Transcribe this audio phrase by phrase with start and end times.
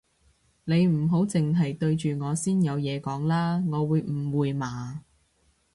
[0.63, 5.03] 你唔好剩係對住我先有嘢講啦，我會誤會嘛